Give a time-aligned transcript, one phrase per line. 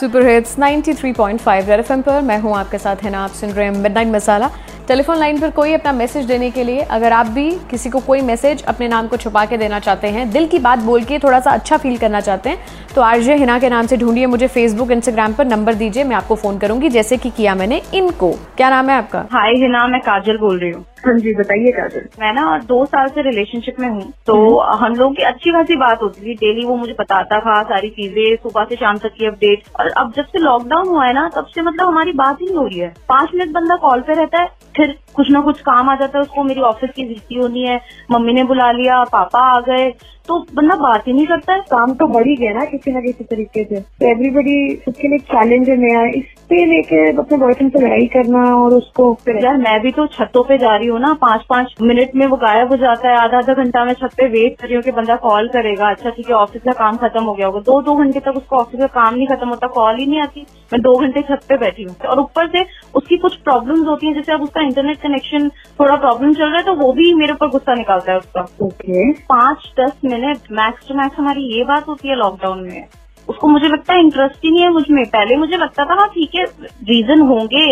[0.00, 3.24] Super hits 93.5 red FM पर मैं हूँ आपके साथ, है ना?
[3.24, 4.50] आप सुन रहे हैं मिडनाइट मसाला
[4.88, 8.20] टेलीफोन लाइन पर कोई अपना मैसेज देने के लिए अगर आप भी किसी को कोई
[8.22, 11.40] मैसेज अपने नाम को छुपा के देना चाहते हैं दिल की बात बोल के थोड़ा
[11.40, 12.58] सा अच्छा फील करना चाहते हैं
[12.94, 16.34] तो आरजे हिना के नाम से ढूंढिए मुझे फेसबुक इंस्टाग्राम पर नंबर दीजिए मैं आपको
[16.36, 19.26] फ़ोन करूँगी जैसे कि किया मैंने इनको। क्या नाम है आपका?
[19.32, 23.08] हाय हिना मैं काजल बोल रही हूँ। हाँ जी बताइए काजल। मैं ना दो साल
[23.08, 24.34] से रिलेशनशिप में हूँ तो
[24.78, 28.36] हम लोगों की अच्छी खासी बात होती थी। डेली वो मुझे बताता था सारी चीज़ें
[28.38, 31.46] सुबह से शाम तक की अपडेट और अब जब से लॉकडाउन हुआ है ना तब
[31.54, 34.42] से मतलब हमारी बात ही नहीं हो रही है। पाँच मिनट बंदा कॉल पे रहता
[34.42, 37.62] है फिर कुछ ना कुछ काम आ जाता है, उसको मेरी ऑफ़िस की ड्यूटी होनी
[37.62, 39.90] है, मम्मी ने बुला लिया, पापा आ गए।
[40.28, 43.00] तो बंदा बात ही नहीं करता है, काम तो बढ़ ही गया ना किसी ना
[43.00, 47.72] किसी तरीके से। तो एवरीबडी सबके लिए चैलेंज है नया इस पे लेके अपने बॉयफ्रेंड
[47.72, 51.12] से लड़ाई करना और उसको यार, मैं भी तो छतों पे जा रही हूँ ना
[51.20, 54.28] पाँच पाँच मिनट में वो गायब हो जाता है आधा आधा घंटा मैं छत पे
[54.28, 57.22] वेट कर रही हूँ कि बंदा कॉल करेगा। अच्छा ठीक है ऑफ़िस का काम खत्म
[57.24, 59.96] हो गया होगा। दो दो घंटे तक उसका ऑफ़िस का काम नहीं खत्म होता कॉल
[59.96, 63.36] ही नहीं आती। मैं दो घंटे छत पे बैठी हूँ। और ऊपर से उसकी कुछ
[63.40, 65.48] प्रॉब्लम्स होती है, जैसे अब उसका इंटरनेट कनेक्शन
[65.80, 69.12] थोड़ा प्रॉब्लम चल रहा है तो वो भी मेरे ऊपर गुस्सा निकालता है उसका। ओके
[69.26, 72.86] पाँच दस मिनट मैक्स टू मैक्स हमारी ये बात होती है लॉकडाउन में।
[73.28, 76.34] उसको मुझे लगता है इंटरेस्ट ही नहीं है मुझमें। पहले मुझे लगता था हाँ ठीक
[76.34, 76.44] है
[76.88, 77.64] रीजन होंगे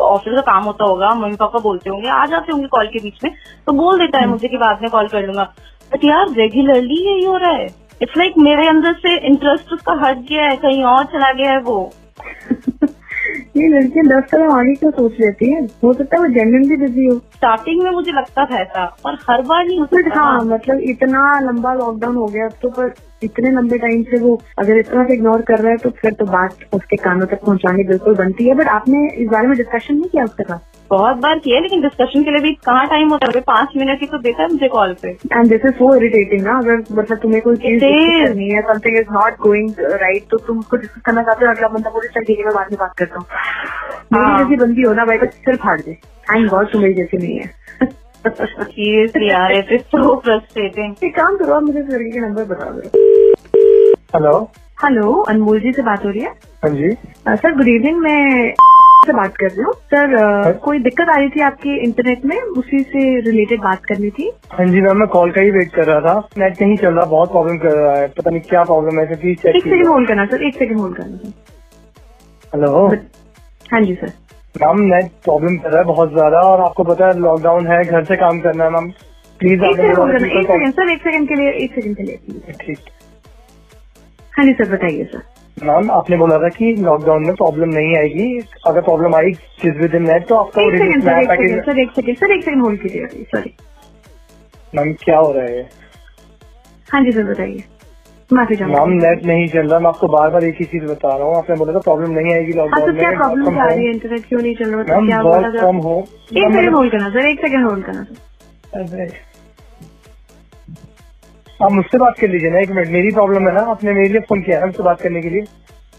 [0.00, 3.24] ऑफ़िस का काम होता होगा मम्मी पापा बोलते होंगे आ जाते होंगे कॉल के बीच
[3.24, 3.32] में
[3.66, 5.52] तो बोल देता है मुझे कि बाद में कॉल कर लूँगा।
[5.92, 7.66] बट यार रेगुलरली यही हो रहा है।
[8.02, 11.50] इट्स लाइक like मेरे अंदर से इंटरेस्ट उसका हट गया है कहीं और चला गया
[11.50, 11.92] है वो।
[13.54, 16.76] ये लड़कियाँ दस कदम आगे क्यों सोच लेती है। हो सकता है वो जेन्युइन भी
[16.76, 20.44] बिज़ी हो। स्टार्टिंग में मुझे लगता था ऐसा और हर बार नहीं बट होता हाँ
[20.44, 22.92] मतलब इतना लंबा लॉकडाउन हो गया अब तो पर
[23.22, 26.24] इतने लंबे टाइम से वो अगर इतना से इग्नोर कर रहा है तो फिर तो
[26.26, 30.08] बात उसके कानों तक पहुंचानी बिल्कुल बनती है। बट आपने इस बारे में डिस्कशन नहीं
[30.08, 30.58] किया उसके साथ?
[30.92, 33.40] बहुत बार किया है, लेकिन डिस्कशन के लिए भी कहाँ टाइम होता है?
[33.46, 36.56] पाँच मिनट ही तो देता है मुझे कॉल पे। And this is so irritating ना
[36.58, 37.80] अगर मतलब तुम्हें कोई चीज़.
[37.82, 41.68] करनी है something is not going right तो तुम उसको डिस्कस करना चाहते हो अगला
[41.68, 43.26] बंदा बोले चल ठीक है मैं बाद में बात करता हूँ।
[44.12, 45.92] मेरी हाँ। जैसी बंदी हो ना भाई बस सिर फाड़ दे।
[46.30, 47.50] थैंक गॉड तू मेरी जैसी नहीं है।
[48.26, 52.70] सीरियसली यार इट इज़ सो फ्रस्ट्रेटिंग एक काम करो आप मुझे लड़के के नंबर बता
[52.70, 52.80] दो।
[54.14, 54.38] हेलो
[54.84, 56.30] हेलो अनमोल जी से बात हो रही है?
[56.64, 56.90] हाँ जी।
[57.28, 58.52] सर गुड इवनिंग मैं
[59.02, 62.36] से बात कर रही हूँ। सर अ, कोई दिक्कत आ रही थी आपके इंटरनेट में?
[62.58, 65.86] उसी से रिलेटेड बात करनी थी। हाँ जी मैम मैं कॉल का ही वेट कर
[65.86, 68.98] रहा था। नेट नहीं चल रहा बहुत प्रॉब्लम कर रहा है। पता नहीं क्या प्रॉब्लम
[69.00, 71.32] है सर चेक एक सेकंड होल्ड करना सर एक सेकंड होल्ड करना सर
[72.54, 72.86] हेलो
[73.72, 74.12] हाँ जी सर
[74.54, 78.04] मैम नेट प्रॉब्लम कर रहा है बहुत ज़्यादा और आपको पता है लॉकडाउन है घर
[78.04, 78.90] से काम करना है मैम।
[79.40, 82.78] प्लीज़ एक सेकंड सर एक सेकंड के लिए एक सेकंड के लिए ठीक।
[84.32, 85.22] हाँ जी सर बताइए सर
[85.64, 88.26] मैम आपने बोला था कि लॉकडाउन में प्रॉब्लम नहीं आएगी।
[88.66, 91.80] अगर प्रॉब्लम आई चीज़ विद इन नेट तो आपका एक सेकंड सर एक सेकंड सर
[91.80, 93.54] एक सेकंड सर एक सेकंड होल्ड कीजिए सॉरी
[94.74, 95.68] मैम क्या हो रहा है?
[96.88, 97.62] हाँ जी सर बताइए।
[98.30, 101.26] माफ़ी मैम नेट नहीं चल रहा। मैं आपको बार बार एक ही चीज़ बता रहा
[101.26, 103.86] हूँ। आपने बोला था प्रॉब्लम नहीं आएगी हाँ तो लॉकडाउन क्या में प्रॉब्लम आ रही
[103.86, 103.92] है?
[103.92, 104.82] इंटरनेट क्यों नहीं चल रहा?
[104.94, 105.60] मैम क्या बोला वर्क था?
[105.60, 108.04] फ्रॉम होम एक सेकंड होल्ड करना सर एक सेकंड होल्ड करना
[108.86, 109.20] सर
[111.60, 114.20] आप मुझसे बात कर लीजिए ना एक मिनट। मेरी प्रॉब्लम है ना आपने मेरे लिए
[114.28, 115.40] फ़ोन किया है मुझसे बात करने के लिए।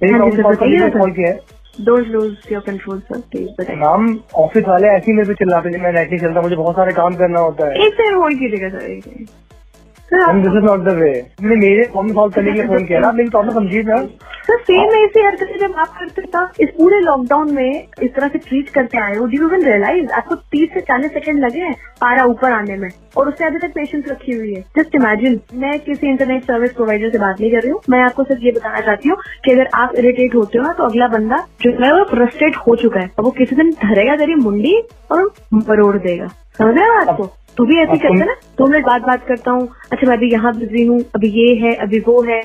[0.00, 1.38] मेरी हाँ जी, प्रॉब्लम सर, बताइए। फ़ोन किया है।
[1.80, 5.68] Don't lose your control sir please बताइए। मैम ऑफ़िस वाले ऐसे ही मेरे पे चिल्लाते
[5.68, 8.38] हैं मैं नेट नहीं चलता मुझे बहुत सारे काम करना होता है। एक सेकंड होल्ड
[8.38, 9.26] कीजिएगा सर एक second
[10.14, 13.08] this is not the way आपने मेरे प्रॉब्लम सॉल्व करने के लिए फ़ोन किया ना।
[13.08, 13.96] आप मेरी प्रॉब्लम समझिए ना।
[14.46, 18.38] सर सेम ऐसी हरकतें जब आप करते था इस पूरे लॉकडाउन में इस तरह से
[18.38, 22.24] ट्रीट करते आए हो डू यू रियलाइज़ आपको तीस से चालीस सेकंड लगे हैं पारा
[22.24, 26.08] ऊपर आने में। और उससे अभी तक पेशेंस रखी हुई है। जस्ट इमेजिन मैं किसी
[26.08, 29.08] इंटरनेट सर्विस प्रोवाइडर से बात नहीं कर रही हूँ। मैं आपको सिर्फ़ ये बताना चाहती
[29.08, 32.74] हूँ कि अगर आप इरिटेट होते हो तो अगला बंदा जो है वो फ्रस्ट्रेट हो
[32.76, 34.76] चुका है। और वो किसी दिन धरेगा तेरी मुंडी
[35.12, 36.26] और मरोड़ देगा।
[36.58, 38.34] समझ रहे हो आपको तू भी ऐसे करते ना?
[38.58, 41.74] दो मिनट बाद बात करता हूँ। अच्छा मैं अभी यहाँ बिज़ी हूँ अभी ये है
[41.82, 42.40] अभी वो है।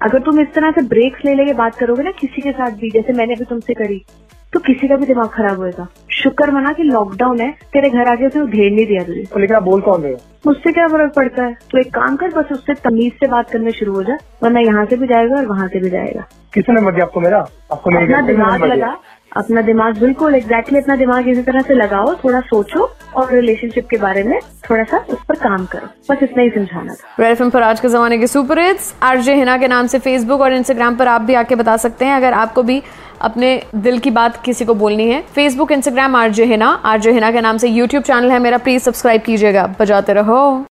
[0.00, 2.90] अगर तुम इस तरह से ब्रेक्स ले लेके बात करोगे ना किसी के साथ भी
[2.90, 4.04] जैसे मैंने अभी तुमसे करी
[4.52, 8.26] तो किसी का भी दिमाग खराब होएगा। शुक्र मना कि लॉकडाउन है तेरे घर आके
[8.26, 10.18] उसे ढेर नहीं दिया तुझे। तो लेकिन आप बोल कौन रहे हो?
[10.46, 11.54] मुझसे क्या फ़र्क पड़ता है?
[11.70, 14.84] तो एक काम कर बस उससे तमीज से बात करने शुरू हो जा वरना यहाँ
[14.86, 17.04] से भी जाएगा और वहाँ से भी जाएगा। किसने नंबर दिया?
[17.04, 17.38] आपको मेरा?
[17.72, 18.96] आपको मेरे घर दिमाग लगा।
[19.32, 23.96] अपना दिमाग बिल्कुल एग्जैक्टली अपना दिमाग इसी तरह से लगाओ, थोड़ा सोचो और रिलेशनशिप के
[23.96, 24.38] बारे में
[24.70, 27.80] थोड़ा सा उस पर काम करो। बस इतना ही समझाना था। रेड एफएम पर आज
[27.80, 31.20] के जमाने के सुपर हिट्स आरजे हिना के नाम से फेसबुक और इंस्टाग्राम पर आप
[31.20, 32.82] भी आके बता सकते हैं। अगर आपको भी
[33.22, 37.40] अपने दिल की बात किसी को बोलनी है Facebook Instagram RJ Hina RJ Hina के
[37.40, 40.66] नाम से यूट्यूब चैनल है मेरा प्लीज़ सब्सक्राइब कीजिएगा। बजाते रहो।